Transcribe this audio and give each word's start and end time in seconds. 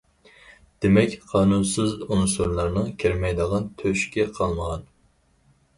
دېمەك، 0.85 1.13
قانۇنسىز 1.33 1.93
ئۇنسۇرلارنىڭ 2.07 2.91
كىرمەيدىغان 3.05 3.73
تۆشۈكى 3.83 4.31
قالمىغان. 4.41 4.89